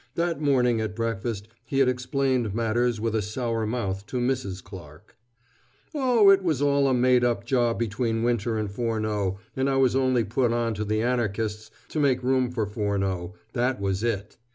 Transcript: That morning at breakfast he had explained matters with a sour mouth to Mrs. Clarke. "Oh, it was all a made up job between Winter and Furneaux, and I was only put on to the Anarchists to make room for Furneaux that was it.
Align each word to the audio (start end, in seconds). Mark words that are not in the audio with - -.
That 0.15 0.41
morning 0.41 0.81
at 0.81 0.95
breakfast 0.95 1.47
he 1.63 1.77
had 1.77 1.87
explained 1.87 2.55
matters 2.55 2.99
with 2.99 3.13
a 3.13 3.21
sour 3.21 3.67
mouth 3.67 4.07
to 4.07 4.17
Mrs. 4.17 4.63
Clarke. 4.63 5.15
"Oh, 5.93 6.31
it 6.31 6.41
was 6.41 6.59
all 6.59 6.87
a 6.87 6.93
made 6.95 7.23
up 7.23 7.45
job 7.45 7.77
between 7.77 8.23
Winter 8.23 8.57
and 8.57 8.71
Furneaux, 8.71 9.37
and 9.55 9.69
I 9.69 9.75
was 9.75 9.95
only 9.95 10.23
put 10.23 10.51
on 10.51 10.73
to 10.73 10.83
the 10.85 11.03
Anarchists 11.03 11.69
to 11.89 11.99
make 11.99 12.23
room 12.23 12.49
for 12.49 12.65
Furneaux 12.65 13.35
that 13.53 13.79
was 13.79 14.01
it. 14.03 14.37